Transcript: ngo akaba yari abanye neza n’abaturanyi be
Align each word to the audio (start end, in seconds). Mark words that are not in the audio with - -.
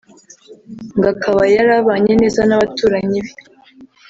ngo 0.95 1.07
akaba 1.13 1.41
yari 1.55 1.71
abanye 1.79 2.13
neza 2.21 2.41
n’abaturanyi 2.45 3.19
be 3.25 3.31